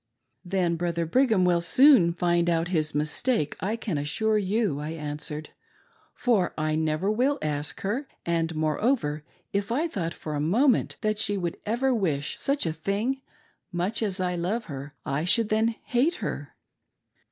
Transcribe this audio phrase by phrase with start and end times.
[0.43, 5.51] "Then Brother Brigham will soon find out his mistake, I can assure you," I answered,"
[6.15, 10.95] for I never will ask her; and, more over, if I thought for a moment
[11.01, 13.21] that she would ever wish such a thing,
[13.71, 16.55] much as I love her, I should then hate her."